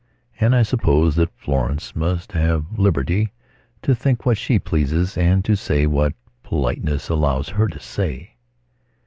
And 0.39 0.55
I 0.55 0.63
suppose 0.63 1.15
that 1.17 1.29
Florence 1.37 1.95
must 1.95 2.31
have 2.31 2.79
liberty 2.79 3.31
to 3.83 3.93
think 3.93 4.25
what 4.25 4.35
she 4.35 4.57
pleases 4.57 5.15
and 5.15 5.45
to 5.45 5.55
say 5.55 5.85
what 5.85 6.13
politeness 6.41 7.07
allows 7.07 7.49
her 7.49 7.67
to 7.67 7.79
say." 7.79 8.31